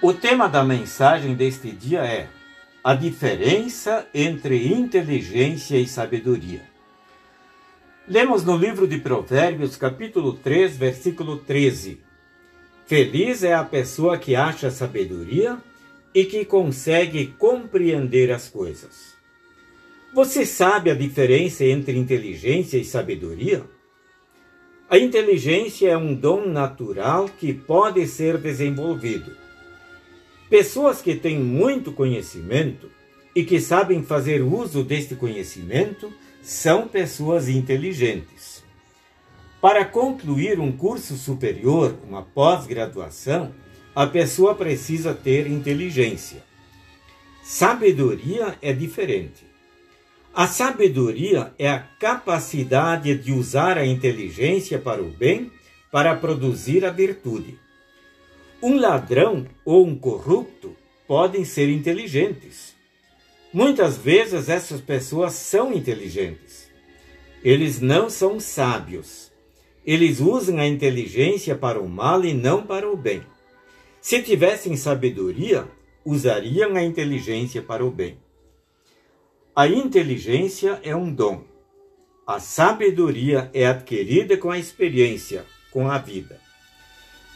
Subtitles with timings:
[0.00, 2.28] O tema da mensagem deste dia é
[2.84, 6.62] a diferença entre inteligência e sabedoria.
[8.06, 12.00] Lemos no livro de Provérbios, capítulo 3, versículo 13.
[12.86, 15.58] Feliz é a pessoa que acha sabedoria
[16.14, 19.16] e que consegue compreender as coisas.
[20.14, 23.64] Você sabe a diferença entre inteligência e sabedoria?
[24.88, 29.47] A inteligência é um dom natural que pode ser desenvolvido
[30.48, 32.90] Pessoas que têm muito conhecimento
[33.34, 36.10] e que sabem fazer uso deste conhecimento
[36.42, 38.64] são pessoas inteligentes.
[39.60, 43.52] Para concluir um curso superior, uma pós-graduação,
[43.94, 46.42] a pessoa precisa ter inteligência.
[47.42, 49.46] Sabedoria é diferente.
[50.34, 55.50] A sabedoria é a capacidade de usar a inteligência para o bem,
[55.90, 57.58] para produzir a virtude.
[58.60, 60.74] Um ladrão ou um corrupto
[61.06, 62.74] podem ser inteligentes.
[63.52, 66.68] Muitas vezes essas pessoas são inteligentes.
[67.44, 69.30] Eles não são sábios.
[69.86, 73.22] Eles usam a inteligência para o mal e não para o bem.
[74.00, 75.68] Se tivessem sabedoria,
[76.04, 78.18] usariam a inteligência para o bem.
[79.54, 81.44] A inteligência é um dom.
[82.26, 86.47] A sabedoria é adquirida com a experiência, com a vida.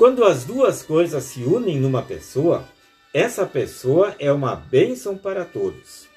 [0.00, 2.66] Quando as duas coisas se unem numa pessoa,
[3.12, 6.08] essa pessoa é uma bênção para todos.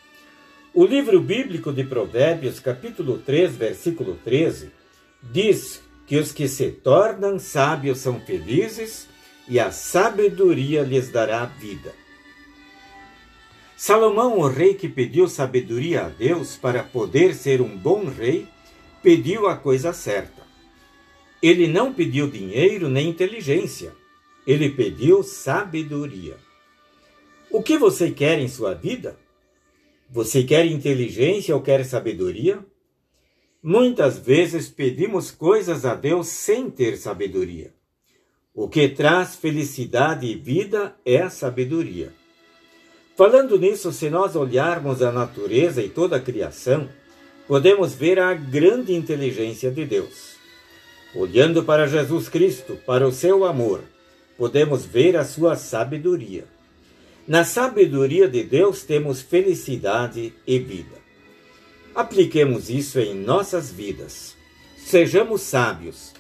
[0.74, 4.72] O livro bíblico de Provérbios, capítulo 3, versículo 13,
[5.22, 9.10] diz que os que se tornam sábios são felizes
[9.50, 11.94] e a sabedoria lhes dará vida.
[13.76, 18.48] Salomão, o rei que pediu sabedoria a Deus para poder ser um bom rei,
[19.02, 20.53] pediu a coisa certa.
[21.44, 23.94] Ele não pediu dinheiro nem inteligência.
[24.48, 26.38] Ele pediu sabedoria.
[27.52, 29.18] O que você quer em sua vida?
[30.10, 32.66] Você quer inteligência ou quer sabedoria?
[33.62, 37.74] Muitas vezes pedimos coisas a Deus sem ter sabedoria.
[38.56, 42.14] O que traz felicidade e vida é a sabedoria.
[43.18, 46.88] Falando nisso, se nós olharmos a natureza e toda a criação,
[47.48, 50.33] podemos ver a grande inteligência de Deus.
[51.16, 53.82] Olhando para Jesus Cristo, para o seu amor,
[54.38, 56.46] podemos ver a sua sabedoria.
[57.28, 61.04] Na sabedoria de Deus temos felicidade e vida.
[61.94, 64.36] Apliquemos isso em nossas vidas.
[64.78, 66.14] Sejamos sábios.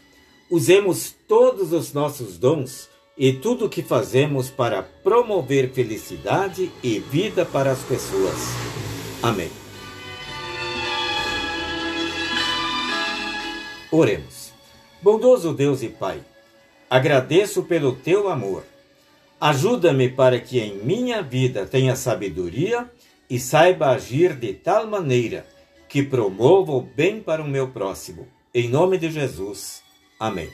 [0.49, 2.87] Usemos todos os nossos dons
[3.17, 8.35] e tudo o que fazemos para promover felicidade e vida para as pessoas.
[9.21, 9.49] Amém.
[13.91, 14.42] Oremos.
[15.03, 16.21] Bondoso Deus e Pai,
[16.89, 18.63] agradeço pelo teu amor.
[19.39, 22.89] Ajuda-me para que em minha vida tenha sabedoria
[23.29, 25.45] e saiba agir de tal maneira
[25.89, 28.25] que promova o bem para o meu próximo.
[28.53, 29.83] Em nome de Jesus.
[30.17, 30.49] Amém.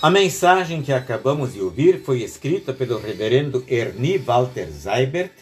[0.00, 5.32] A mensagem que acabamos de ouvir foi escrita pelo reverendo Ernie Walter Seibert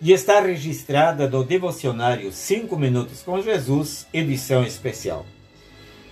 [0.00, 5.26] e está registrada no devocionário 5 Minutos com Jesus, edição especial.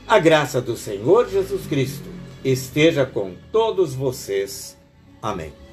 [0.07, 2.09] A graça do Senhor Jesus Cristo
[2.45, 4.77] esteja com todos vocês.
[5.23, 5.66] Amém.